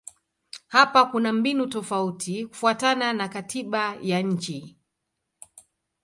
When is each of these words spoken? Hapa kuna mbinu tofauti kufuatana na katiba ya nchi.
Hapa 0.67 1.05
kuna 1.05 1.33
mbinu 1.33 1.67
tofauti 1.67 2.45
kufuatana 2.45 3.13
na 3.13 3.27
katiba 3.29 3.97
ya 4.01 4.21
nchi. 4.21 4.77